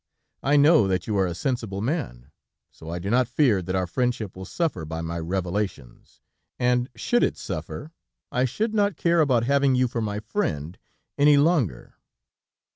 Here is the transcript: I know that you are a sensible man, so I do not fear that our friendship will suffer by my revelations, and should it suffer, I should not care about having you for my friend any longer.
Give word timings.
I 0.41 0.57
know 0.57 0.87
that 0.87 1.05
you 1.05 1.15
are 1.19 1.27
a 1.27 1.35
sensible 1.35 1.79
man, 1.79 2.31
so 2.71 2.89
I 2.89 2.97
do 2.97 3.11
not 3.11 3.27
fear 3.27 3.61
that 3.61 3.75
our 3.75 3.85
friendship 3.85 4.35
will 4.35 4.45
suffer 4.45 4.83
by 4.83 5.01
my 5.01 5.19
revelations, 5.19 6.21
and 6.57 6.89
should 6.95 7.21
it 7.21 7.37
suffer, 7.37 7.91
I 8.31 8.45
should 8.45 8.73
not 8.73 8.97
care 8.97 9.21
about 9.21 9.43
having 9.43 9.75
you 9.75 9.87
for 9.87 10.01
my 10.01 10.19
friend 10.19 10.79
any 11.19 11.37
longer. 11.37 11.93